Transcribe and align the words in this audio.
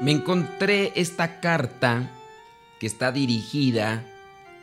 me 0.00 0.12
encontré 0.12 0.92
esta 0.94 1.40
carta 1.40 2.10
que 2.78 2.86
está 2.86 3.10
dirigida 3.10 4.04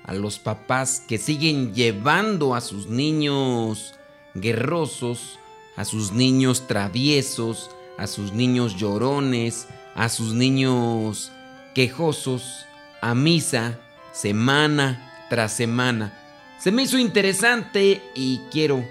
a 0.03 0.13
los 0.13 0.39
papás 0.39 1.01
que 1.05 1.17
siguen 1.17 1.73
llevando 1.73 2.55
a 2.55 2.61
sus 2.61 2.87
niños 2.87 3.95
guerrosos, 4.33 5.39
a 5.75 5.83
sus 5.83 6.11
niños 6.13 6.67
traviesos, 6.67 7.69
a 7.97 8.07
sus 8.07 8.31
niños 8.31 8.77
llorones, 8.77 9.67
a 9.95 10.09
sus 10.09 10.33
niños 10.33 11.31
quejosos 11.73 12.65
a 13.01 13.13
misa 13.13 13.77
semana 14.13 15.27
tras 15.29 15.51
semana. 15.51 16.13
Se 16.59 16.71
me 16.71 16.83
hizo 16.83 16.97
interesante 16.97 18.01
y 18.15 18.39
quiero 18.51 18.85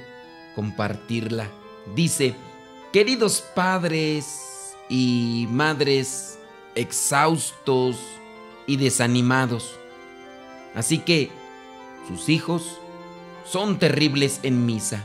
compartirla. 0.54 1.48
Dice, 1.94 2.34
queridos 2.92 3.42
padres 3.54 4.53
y 4.88 5.46
madres 5.50 6.38
exhaustos 6.74 7.96
y 8.66 8.76
desanimados. 8.76 9.76
Así 10.74 10.98
que 10.98 11.30
sus 12.08 12.28
hijos 12.28 12.78
son 13.44 13.78
terribles 13.78 14.40
en 14.42 14.66
misa, 14.66 15.04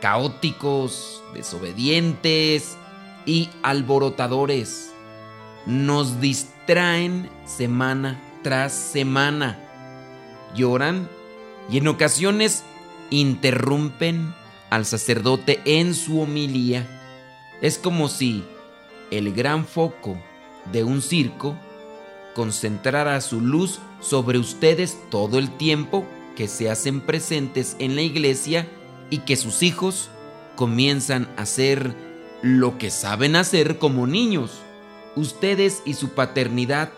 caóticos, 0.00 1.22
desobedientes 1.34 2.76
y 3.26 3.50
alborotadores. 3.62 4.92
Nos 5.66 6.20
distraen 6.20 7.28
semana 7.44 8.20
tras 8.42 8.72
semana. 8.72 9.58
Lloran 10.54 11.08
y 11.70 11.78
en 11.78 11.88
ocasiones 11.88 12.64
interrumpen 13.10 14.34
al 14.70 14.86
sacerdote 14.86 15.60
en 15.64 15.94
su 15.94 16.20
homilía. 16.20 16.86
Es 17.60 17.76
como 17.76 18.08
si 18.08 18.44
el 19.10 19.32
gran 19.32 19.66
foco 19.66 20.16
de 20.72 20.84
un 20.84 21.02
circo 21.02 21.56
concentrara 22.34 23.20
su 23.20 23.40
luz 23.40 23.80
sobre 24.00 24.38
ustedes 24.38 24.98
todo 25.10 25.38
el 25.38 25.50
tiempo 25.56 26.06
que 26.36 26.48
se 26.48 26.70
hacen 26.70 27.00
presentes 27.00 27.76
en 27.78 27.96
la 27.96 28.02
iglesia 28.02 28.66
y 29.10 29.18
que 29.18 29.36
sus 29.36 29.62
hijos 29.62 30.10
comienzan 30.56 31.28
a 31.36 31.42
hacer 31.42 31.94
lo 32.42 32.78
que 32.78 32.90
saben 32.90 33.36
hacer 33.36 33.78
como 33.78 34.06
niños. 34.06 34.60
Ustedes 35.16 35.82
y 35.84 35.94
su 35.94 36.10
paternidad 36.10 36.90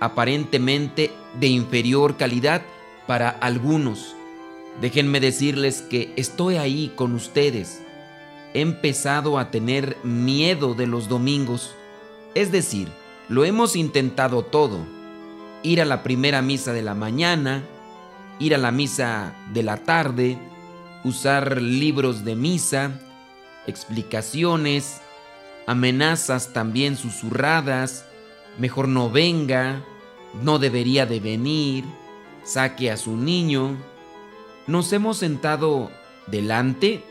aparentemente 0.00 1.10
de 1.38 1.48
inferior 1.48 2.16
calidad 2.16 2.62
para 3.06 3.28
algunos. 3.28 4.14
Déjenme 4.80 5.20
decirles 5.20 5.82
que 5.82 6.12
estoy 6.16 6.56
ahí 6.56 6.92
con 6.94 7.14
ustedes. 7.14 7.82
He 8.54 8.60
empezado 8.60 9.38
a 9.38 9.50
tener 9.50 9.96
miedo 10.02 10.74
de 10.74 10.86
los 10.86 11.08
domingos. 11.08 11.74
Es 12.34 12.50
decir, 12.50 12.88
lo 13.28 13.44
hemos 13.44 13.76
intentado 13.76 14.42
todo. 14.42 14.78
Ir 15.62 15.80
a 15.80 15.84
la 15.84 16.02
primera 16.02 16.42
misa 16.42 16.72
de 16.72 16.82
la 16.82 16.94
mañana, 16.94 17.62
ir 18.38 18.54
a 18.54 18.58
la 18.58 18.72
misa 18.72 19.34
de 19.52 19.62
la 19.62 19.76
tarde, 19.78 20.38
usar 21.04 21.60
libros 21.62 22.24
de 22.24 22.34
misa, 22.34 23.00
explicaciones, 23.66 25.00
amenazas 25.66 26.52
también 26.52 26.96
susurradas, 26.96 28.04
mejor 28.58 28.88
no 28.88 29.10
venga, 29.10 29.84
no 30.42 30.58
debería 30.58 31.06
de 31.06 31.20
venir, 31.20 31.84
saque 32.42 32.90
a 32.90 32.96
su 32.96 33.16
niño. 33.16 33.76
Nos 34.66 34.92
hemos 34.92 35.18
sentado 35.18 35.90
delante, 36.26 37.04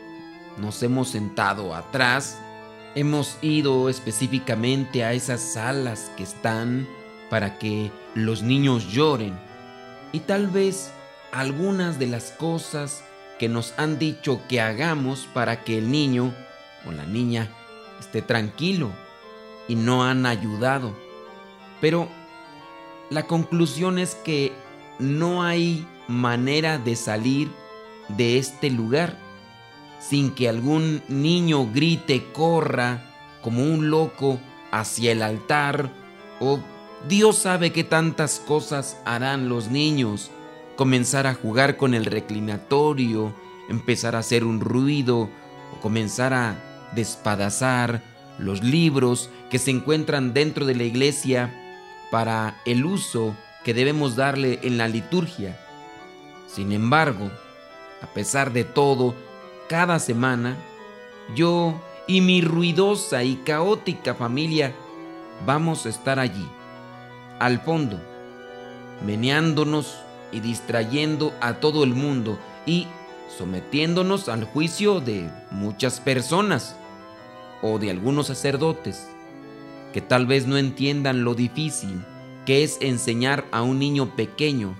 nos 0.60 0.82
hemos 0.82 1.08
sentado 1.08 1.74
atrás, 1.74 2.38
hemos 2.94 3.38
ido 3.42 3.88
específicamente 3.88 5.04
a 5.04 5.12
esas 5.12 5.40
salas 5.40 6.10
que 6.16 6.22
están 6.22 6.86
para 7.28 7.58
que 7.58 7.90
los 8.14 8.42
niños 8.42 8.90
lloren. 8.92 9.38
Y 10.12 10.20
tal 10.20 10.48
vez 10.48 10.92
algunas 11.32 11.98
de 11.98 12.06
las 12.06 12.32
cosas 12.32 13.04
que 13.38 13.48
nos 13.48 13.72
han 13.78 13.98
dicho 13.98 14.40
que 14.48 14.60
hagamos 14.60 15.26
para 15.32 15.64
que 15.64 15.78
el 15.78 15.90
niño 15.90 16.34
o 16.86 16.92
la 16.92 17.06
niña 17.06 17.48
esté 17.98 18.22
tranquilo 18.22 18.90
y 19.68 19.76
no 19.76 20.04
han 20.04 20.26
ayudado. 20.26 20.94
Pero 21.80 22.08
la 23.08 23.26
conclusión 23.26 23.98
es 23.98 24.14
que 24.14 24.52
no 24.98 25.42
hay 25.42 25.86
manera 26.08 26.78
de 26.78 26.96
salir 26.96 27.50
de 28.08 28.38
este 28.38 28.68
lugar 28.70 29.29
sin 30.00 30.34
que 30.34 30.48
algún 30.48 31.02
niño 31.08 31.70
grite, 31.72 32.32
corra 32.32 33.04
como 33.42 33.62
un 33.62 33.90
loco 33.90 34.40
hacia 34.72 35.12
el 35.12 35.22
altar 35.22 35.90
o 36.40 36.60
Dios 37.08 37.38
sabe 37.38 37.72
que 37.72 37.84
tantas 37.84 38.40
cosas 38.40 38.98
harán 39.04 39.48
los 39.48 39.70
niños. 39.70 40.30
Comenzar 40.76 41.26
a 41.26 41.34
jugar 41.34 41.76
con 41.76 41.94
el 41.94 42.04
reclinatorio, 42.04 43.34
empezar 43.68 44.16
a 44.16 44.20
hacer 44.20 44.44
un 44.44 44.60
ruido 44.60 45.30
o 45.74 45.80
comenzar 45.80 46.34
a 46.34 46.90
despadazar 46.94 48.02
los 48.38 48.62
libros 48.62 49.30
que 49.50 49.58
se 49.58 49.70
encuentran 49.70 50.34
dentro 50.34 50.66
de 50.66 50.74
la 50.74 50.84
iglesia 50.84 51.54
para 52.10 52.60
el 52.64 52.84
uso 52.84 53.36
que 53.64 53.74
debemos 53.74 54.16
darle 54.16 54.58
en 54.62 54.78
la 54.78 54.88
liturgia. 54.88 55.58
Sin 56.46 56.72
embargo, 56.72 57.30
a 58.02 58.06
pesar 58.08 58.52
de 58.52 58.64
todo, 58.64 59.14
cada 59.70 60.00
semana, 60.00 60.56
yo 61.36 61.80
y 62.08 62.22
mi 62.22 62.40
ruidosa 62.40 63.22
y 63.22 63.36
caótica 63.36 64.16
familia 64.16 64.74
vamos 65.46 65.86
a 65.86 65.90
estar 65.90 66.18
allí, 66.18 66.44
al 67.38 67.60
fondo, 67.60 68.00
meneándonos 69.06 69.94
y 70.32 70.40
distrayendo 70.40 71.32
a 71.40 71.60
todo 71.60 71.84
el 71.84 71.94
mundo 71.94 72.36
y 72.66 72.88
sometiéndonos 73.38 74.28
al 74.28 74.42
juicio 74.42 74.98
de 74.98 75.30
muchas 75.52 76.00
personas 76.00 76.74
o 77.62 77.78
de 77.78 77.92
algunos 77.92 78.26
sacerdotes 78.26 79.08
que 79.92 80.00
tal 80.00 80.26
vez 80.26 80.48
no 80.48 80.56
entiendan 80.56 81.22
lo 81.22 81.36
difícil 81.36 82.04
que 82.44 82.64
es 82.64 82.76
enseñar 82.80 83.44
a 83.52 83.62
un 83.62 83.78
niño 83.78 84.16
pequeño 84.16 84.74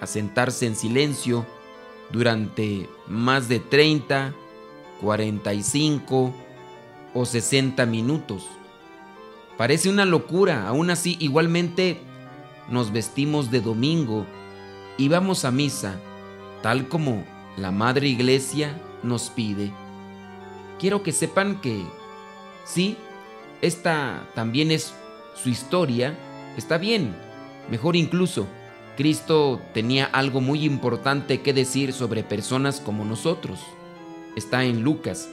a 0.00 0.06
sentarse 0.06 0.64
en 0.64 0.76
silencio 0.76 1.44
durante 2.10 2.88
más 3.06 3.48
de 3.48 3.60
30, 3.60 4.34
45 5.00 6.34
o 7.14 7.24
60 7.24 7.86
minutos. 7.86 8.46
Parece 9.56 9.88
una 9.88 10.04
locura, 10.04 10.68
aún 10.68 10.90
así 10.90 11.16
igualmente 11.20 12.00
nos 12.68 12.92
vestimos 12.92 13.50
de 13.50 13.60
domingo 13.60 14.26
y 14.96 15.08
vamos 15.08 15.44
a 15.44 15.50
misa, 15.50 15.98
tal 16.62 16.88
como 16.88 17.24
la 17.56 17.70
Madre 17.70 18.08
Iglesia 18.08 18.80
nos 19.02 19.30
pide. 19.30 19.72
Quiero 20.78 21.02
que 21.02 21.12
sepan 21.12 21.60
que 21.60 21.82
sí, 22.64 22.96
esta 23.62 24.28
también 24.34 24.70
es 24.70 24.94
su 25.34 25.48
historia, 25.48 26.16
está 26.56 26.78
bien, 26.78 27.16
mejor 27.70 27.96
incluso. 27.96 28.46
Cristo 28.98 29.60
tenía 29.74 30.06
algo 30.06 30.40
muy 30.40 30.64
importante 30.64 31.40
que 31.40 31.52
decir 31.52 31.92
sobre 31.92 32.24
personas 32.24 32.80
como 32.80 33.04
nosotros. 33.04 33.60
Está 34.34 34.64
en 34.64 34.82
Lucas, 34.82 35.28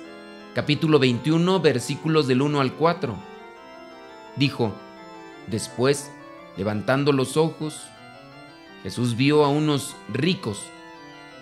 capítulo 0.54 1.00
21, 1.00 1.60
versículos 1.62 2.28
del 2.28 2.44
1 2.44 2.62
al 2.62 2.74
4. 2.74 3.16
Dijo, 4.36 4.72
después, 5.48 6.12
levantando 6.58 7.12
los 7.12 7.38
ojos, 7.38 7.88
Jesús 8.84 9.18
vio 9.18 9.44
a 9.44 9.50
unos 9.50 9.96
ricos 10.14 10.62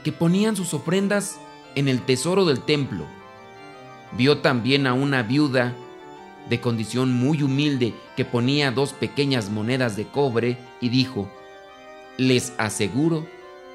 que 0.06 0.14
ponían 0.14 0.56
sus 0.56 0.74
ofrendas 0.74 1.42
en 1.76 1.90
el 1.90 2.04
tesoro 2.04 2.46
del 2.46 2.62
templo. 2.62 3.06
Vio 4.14 4.38
también 4.38 4.88
a 4.88 4.94
una 4.94 5.24
viuda 5.24 5.76
de 6.50 6.62
condición 6.62 7.12
muy 7.12 7.44
humilde 7.44 7.94
que 8.16 8.24
ponía 8.24 8.72
dos 8.72 8.94
pequeñas 8.94 9.50
monedas 9.50 9.98
de 9.98 10.08
cobre 10.08 10.58
y 10.80 10.88
dijo, 10.88 11.30
les 12.18 12.54
aseguro 12.58 13.26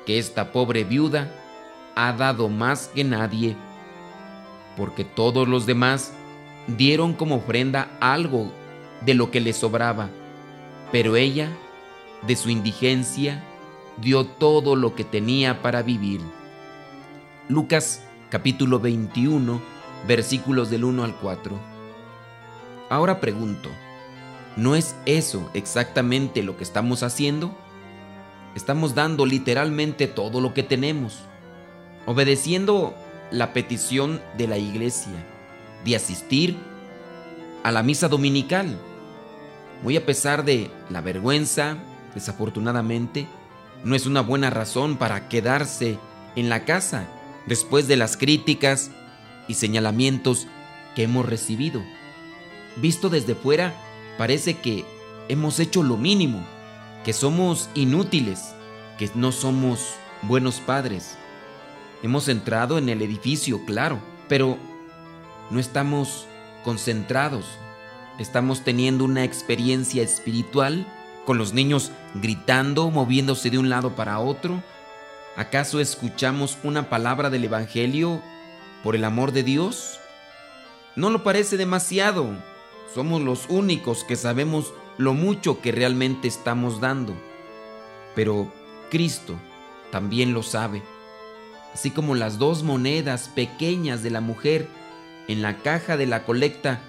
que 0.07 0.19
esta 0.19 0.53
pobre 0.53 0.85
viuda 0.85 1.33
ha 1.95 2.13
dado 2.13 2.49
más 2.49 2.89
que 2.89 3.05
nadie, 3.05 3.57
porque 4.77 5.05
todos 5.05 5.49
los 5.49 5.67
demás 5.67 6.13
dieron 6.67 7.13
como 7.13 7.37
ofrenda 7.37 7.91
algo 8.01 8.53
de 9.05 9.15
lo 9.15 9.31
que 9.31 9.41
le 9.41 9.53
sobraba, 9.53 10.09
pero 10.93 11.17
ella, 11.17 11.51
de 12.27 12.37
su 12.37 12.51
indigencia, 12.51 13.43
dio 13.97 14.25
todo 14.27 14.77
lo 14.77 14.95
que 14.95 15.05
tenía 15.05 15.63
para 15.63 15.83
vivir. 15.83 16.21
Lucas 17.49 18.03
capítulo 18.31 18.79
21 18.79 19.61
versículos 20.07 20.71
del 20.71 20.85
1 20.85 21.05
al 21.05 21.15
4. 21.17 21.59
Ahora 22.91 23.21
pregunto, 23.21 23.69
¿no 24.57 24.75
es 24.75 24.97
eso 25.07 25.51
exactamente 25.55 26.43
lo 26.43 26.57
que 26.57 26.65
estamos 26.65 27.03
haciendo? 27.03 27.55
Estamos 28.55 28.95
dando 28.95 29.27
literalmente 29.27 30.07
todo 30.07 30.41
lo 30.41 30.55
que 30.55 30.63
tenemos, 30.63 31.21
obedeciendo 32.07 32.95
la 33.31 33.53
petición 33.53 34.21
de 34.37 34.47
la 34.49 34.59
iglesia 34.59 35.13
de 35.85 35.97
asistir 35.97 36.57
a 37.63 37.71
la 37.73 37.83
misa 37.83 38.09
dominical, 38.09 38.79
muy 39.83 39.97
a 39.97 40.05
pesar 40.05 40.45
de 40.45 40.71
la 40.91 41.01
vergüenza, 41.01 41.77
desafortunadamente, 42.15 43.27
no 43.85 43.95
es 43.95 44.07
una 44.07 44.23
buena 44.23 44.51
razón 44.51 44.97
para 44.97 45.29
quedarse 45.29 45.99
en 46.35 46.49
la 46.49 46.65
casa 46.65 47.07
después 47.47 47.87
de 47.87 47.97
las 47.97 48.17
críticas 48.17 48.91
y 49.47 49.55
señalamientos 49.55 50.47
que 50.97 51.05
hemos 51.05 51.27
recibido. 51.27 51.83
Visto 52.77 53.09
desde 53.09 53.35
fuera, 53.35 53.75
parece 54.19 54.55
que 54.55 54.85
hemos 55.29 55.61
hecho 55.61 55.83
lo 55.83 55.97
mínimo, 55.97 56.45
que 57.09 57.15
somos 57.15 57.71
inútiles, 57.73 58.53
que 58.99 59.11
no 59.15 59.33
somos 59.33 59.95
buenos 60.21 60.61
padres. 60.61 61.17
Hemos 62.03 62.29
entrado 62.29 62.77
en 62.77 62.91
el 62.91 63.01
edificio, 63.01 63.65
claro, 63.65 63.99
pero 64.29 64.59
no 65.49 65.59
estamos 65.59 66.27
concentrados. 66.65 67.47
Estamos 68.19 68.63
teniendo 68.63 69.07
una 69.07 69.25
experiencia 69.25 70.03
espiritual 70.03 70.87
con 71.25 71.39
los 71.39 71.55
niños 71.55 71.93
gritando, 72.17 72.91
moviéndose 72.91 73.49
de 73.49 73.57
un 73.57 73.71
lado 73.71 73.97
para 73.97 74.19
otro. 74.19 74.63
¿Acaso 75.35 75.81
escuchamos 75.81 76.59
una 76.63 76.91
palabra 76.91 77.31
del 77.31 77.45
Evangelio 77.45 78.21
por 78.85 78.95
el 78.95 79.05
amor 79.05 79.33
de 79.33 79.45
Dios? 79.45 79.99
No 80.95 81.09
lo 81.09 81.25
parece 81.25 81.57
demasiado. 81.57 82.27
Somos 82.95 83.23
los 83.23 83.47
únicos 83.49 84.05
que 84.05 84.17
sabemos 84.17 84.75
lo 84.99 85.15
mucho 85.15 85.61
que 85.61 85.73
realmente 85.73 86.29
estamos 86.29 86.81
dando. 86.81 87.15
Pero 88.15 88.53
Cristo 88.91 89.37
también 89.91 90.35
lo 90.35 90.43
sabe. 90.43 90.83
Así 91.73 91.91
como 91.91 92.15
las 92.15 92.39
dos 92.39 92.63
monedas 92.63 93.29
pequeñas 93.29 94.03
de 94.03 94.11
la 94.11 94.21
mujer 94.21 94.69
en 95.29 95.43
la 95.43 95.59
caja 95.59 95.97
de 95.97 96.07
la 96.07 96.25
colecta 96.25 96.81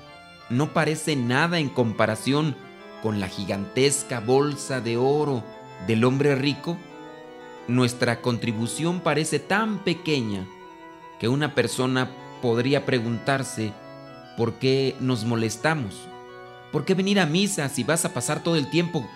no 0.50 0.74
parece 0.74 1.16
nada 1.16 1.60
en 1.60 1.70
comparación 1.70 2.56
con 3.04 3.20
la 3.20 3.28
gigantesca 3.28 4.20
bolsa 4.20 4.82
de 4.82 4.98
oro 4.98 5.44
del 5.88 6.04
hombre 6.04 6.36
rico, 6.36 6.78
nuestra 7.68 8.22
contribución 8.22 9.00
parece 9.02 9.40
tan 9.40 9.80
pequeña 9.84 10.46
que 11.20 11.28
una 11.28 11.54
persona 11.54 12.10
podría 12.42 12.86
preguntarse 12.86 13.74
por 14.38 14.54
qué 14.54 14.96
nos 15.00 15.26
molestamos, 15.26 16.08
por 16.72 16.86
qué 16.86 16.94
venir 16.94 17.20
a 17.20 17.26
misa 17.26 17.70
si 17.70 17.84
vas 17.84 18.06
a 18.06 18.14
pasar 18.14 18.44
todo 18.44 18.56
el 18.56 18.70
tiempo 18.70 19.10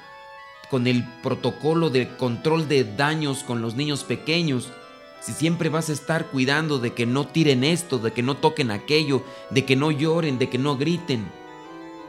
con 0.69 0.87
el 0.87 1.03
protocolo 1.21 1.89
de 1.89 2.15
control 2.17 2.67
de 2.67 2.83
daños 2.83 3.43
con 3.43 3.61
los 3.61 3.75
niños 3.75 4.03
pequeños, 4.03 4.71
si 5.19 5.31
siempre 5.31 5.69
vas 5.69 5.89
a 5.89 5.93
estar 5.93 6.27
cuidando 6.27 6.79
de 6.79 6.93
que 6.93 7.05
no 7.05 7.27
tiren 7.27 7.63
esto, 7.63 7.99
de 7.99 8.11
que 8.11 8.23
no 8.23 8.35
toquen 8.37 8.71
aquello, 8.71 9.23
de 9.51 9.65
que 9.65 9.75
no 9.75 9.91
lloren, 9.91 10.39
de 10.39 10.49
que 10.49 10.57
no 10.57 10.75
griten. 10.75 11.25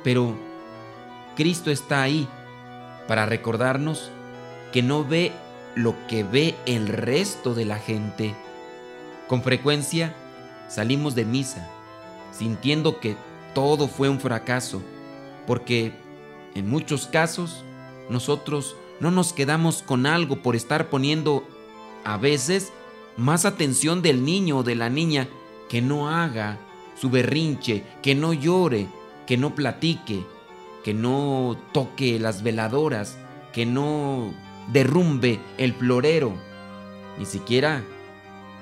Pero 0.03 0.35
Cristo 1.37 1.71
está 1.71 2.03
ahí 2.03 2.27
para 3.07 3.27
recordarnos 3.27 4.11
que 4.73 4.83
no 4.83 5.05
ve 5.05 5.33
lo 5.75 5.95
que 6.09 6.25
ve 6.25 6.55
el 6.67 6.89
resto 6.89 7.55
de 7.55 7.67
la 7.67 7.79
gente. 7.79 8.35
Con 9.29 9.43
frecuencia 9.43 10.15
salimos 10.69 11.15
de 11.15 11.25
misa 11.25 11.69
sintiendo 12.37 12.99
que 12.99 13.17
todo 13.55 13.87
fue 13.89 14.09
un 14.09 14.21
fracaso, 14.21 14.83
porque 15.47 15.93
en 16.55 16.69
muchos 16.69 17.07
casos 17.07 17.65
nosotros 18.09 18.77
no 19.01 19.11
nos 19.11 19.33
quedamos 19.33 19.83
con 19.83 20.07
algo 20.07 20.43
por 20.43 20.57
estar 20.57 20.89
poniendo 20.89 21.47
a 22.05 22.17
veces 22.17 22.73
más 23.17 23.45
atención 23.45 24.03
del 24.03 24.25
niño 24.25 24.59
o 24.59 24.63
de 24.63 24.75
la 24.75 24.91
niña 24.91 25.29
que 25.69 25.83
no 25.83 26.09
haga 26.09 26.59
su 27.01 27.11
berrinche, 27.11 27.85
que 28.03 28.15
no 28.15 28.33
llore, 28.33 28.87
que 29.27 29.37
no 29.37 29.55
platique, 29.55 30.25
que 30.85 30.95
no 30.95 31.57
toque 31.73 32.19
las 32.19 32.43
veladoras, 32.43 33.17
que 33.53 33.67
no 33.67 34.33
derrumbe 34.73 35.41
el 35.59 35.73
florero. 35.73 36.33
Ni 37.19 37.27
siquiera 37.27 37.83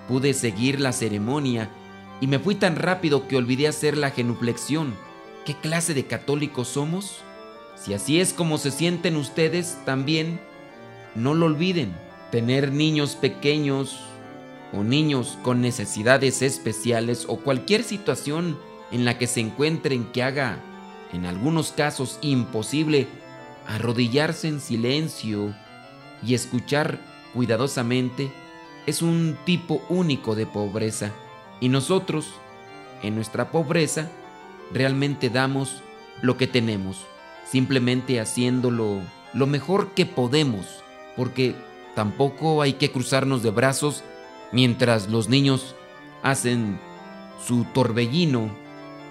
pude 0.08 0.34
seguir 0.34 0.80
la 0.80 0.92
ceremonia 0.92 1.70
y 2.20 2.26
me 2.26 2.38
fui 2.38 2.54
tan 2.54 2.76
rápido 2.76 3.26
que 3.26 3.36
olvidé 3.36 3.68
hacer 3.68 3.96
la 3.96 4.10
genuflexión. 4.10 4.94
¿Qué 5.44 5.54
clase 5.56 5.92
de 5.92 6.06
católicos 6.06 6.68
somos? 6.68 7.18
Si 7.74 7.94
así 7.94 8.20
es 8.20 8.32
como 8.32 8.58
se 8.58 8.70
sienten 8.70 9.16
ustedes 9.16 9.76
también, 9.84 10.40
no 11.16 11.34
lo 11.34 11.46
olviden. 11.46 11.92
Tener 12.30 12.70
niños 12.70 13.16
pequeños 13.16 13.98
o 14.72 14.84
niños 14.84 15.36
con 15.42 15.60
necesidades 15.60 16.42
especiales 16.42 17.26
o 17.28 17.38
cualquier 17.38 17.82
situación 17.82 18.56
en 18.92 19.04
la 19.04 19.18
que 19.18 19.26
se 19.26 19.40
encuentren 19.40 20.04
que 20.12 20.22
haga, 20.22 20.60
en 21.12 21.26
algunos 21.26 21.72
casos, 21.72 22.18
imposible 22.22 23.08
arrodillarse 23.66 24.46
en 24.46 24.60
silencio 24.60 25.54
y 26.24 26.34
escuchar 26.34 27.00
cuidadosamente, 27.34 28.30
es 28.86 29.02
un 29.02 29.36
tipo 29.44 29.82
único 29.88 30.36
de 30.36 30.46
pobreza. 30.46 31.10
Y 31.60 31.68
nosotros, 31.68 32.28
en 33.02 33.16
nuestra 33.16 33.50
pobreza, 33.50 34.08
realmente 34.72 35.30
damos 35.30 35.82
lo 36.22 36.36
que 36.36 36.46
tenemos, 36.46 37.04
simplemente 37.50 38.20
haciéndolo 38.20 39.00
lo 39.32 39.46
mejor 39.46 39.90
que 39.90 40.06
podemos, 40.06 40.82
porque 41.16 41.54
tampoco 41.94 42.62
hay 42.62 42.74
que 42.74 42.90
cruzarnos 42.90 43.42
de 43.42 43.50
brazos 43.50 44.02
mientras 44.52 45.08
los 45.08 45.28
niños 45.28 45.74
hacen 46.22 46.78
su 47.44 47.64
torbellino, 47.64 48.50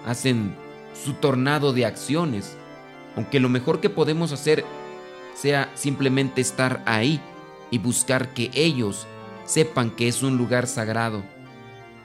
hacen 0.06 0.56
su 0.94 1.14
tornado 1.14 1.74
de 1.74 1.86
acciones, 1.86 2.58
aunque 3.16 3.40
lo 3.40 3.50
mejor 3.50 3.82
que 3.82 3.90
podemos 3.90 4.32
hacer 4.32 4.64
sea 5.36 5.70
simplemente 5.76 6.42
estar 6.42 6.82
ahí 6.86 7.20
y 7.72 7.78
buscar 7.78 8.34
que 8.34 8.52
ellos 8.54 9.08
sepan 9.46 9.92
que 9.92 10.08
es 10.08 10.24
un 10.24 10.38
lugar 10.38 10.68
sagrado. 10.68 11.24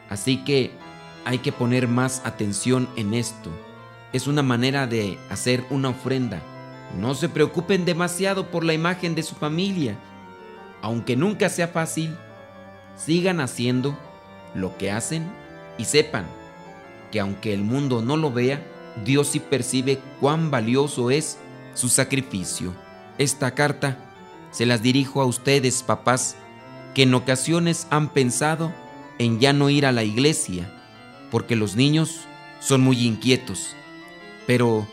Así 0.08 0.44
que 0.44 0.72
hay 1.26 1.38
que 1.38 1.50
poner 1.50 1.88
más 1.88 2.22
atención 2.24 2.88
en 2.94 3.12
esto. 3.12 3.50
Es 4.12 4.28
una 4.28 4.44
manera 4.44 4.86
de 4.86 5.18
hacer 5.28 5.64
una 5.70 5.88
ofrenda. 5.88 6.40
No 6.96 7.16
se 7.16 7.28
preocupen 7.28 7.84
demasiado 7.84 8.52
por 8.52 8.62
la 8.62 8.74
imagen 8.74 9.16
de 9.16 9.24
su 9.24 9.34
familia. 9.34 9.96
Aunque 10.82 11.16
nunca 11.16 11.48
sea 11.48 11.66
fácil, 11.66 12.16
sigan 12.96 13.40
haciendo 13.40 13.98
lo 14.54 14.78
que 14.78 14.92
hacen 14.92 15.28
y 15.78 15.86
sepan 15.86 16.26
que 17.10 17.18
aunque 17.18 17.52
el 17.52 17.62
mundo 17.62 18.02
no 18.02 18.16
lo 18.16 18.32
vea, 18.32 18.64
Dios 19.04 19.26
sí 19.26 19.40
percibe 19.40 19.98
cuán 20.20 20.52
valioso 20.52 21.10
es 21.10 21.38
su 21.74 21.88
sacrificio. 21.88 22.72
Esta 23.18 23.50
carta 23.50 23.98
se 24.52 24.64
las 24.64 24.80
dirijo 24.80 25.20
a 25.20 25.24
ustedes, 25.24 25.82
papás, 25.82 26.36
que 26.94 27.02
en 27.02 27.14
ocasiones 27.14 27.88
han 27.90 28.10
pensado 28.10 28.72
en 29.18 29.40
ya 29.40 29.52
no 29.52 29.70
ir 29.70 29.86
a 29.86 29.92
la 29.92 30.04
iglesia, 30.04 30.72
porque 31.30 31.56
los 31.56 31.76
niños 31.76 32.20
son 32.60 32.80
muy 32.80 33.06
inquietos. 33.06 33.74
Pero 34.46 34.86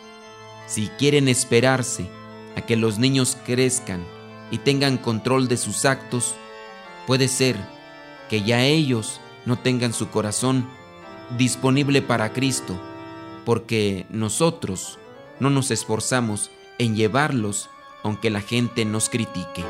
si 0.67 0.87
quieren 0.97 1.27
esperarse 1.27 2.09
a 2.55 2.61
que 2.61 2.75
los 2.75 2.99
niños 2.99 3.37
crezcan 3.45 4.03
y 4.51 4.57
tengan 4.59 4.97
control 4.97 5.47
de 5.47 5.57
sus 5.57 5.85
actos, 5.85 6.35
puede 7.07 7.27
ser 7.27 7.57
que 8.29 8.43
ya 8.43 8.63
ellos 8.63 9.19
no 9.45 9.59
tengan 9.59 9.93
su 9.93 10.09
corazón 10.09 10.67
disponible 11.37 12.01
para 12.01 12.33
Cristo, 12.33 12.79
porque 13.45 14.05
nosotros 14.09 14.99
no 15.39 15.49
nos 15.49 15.71
esforzamos 15.71 16.51
en 16.77 16.95
llevarlos 16.95 17.69
aunque 18.03 18.29
la 18.29 18.41
gente 18.41 18.85
nos 18.85 19.09
critique. 19.09 19.63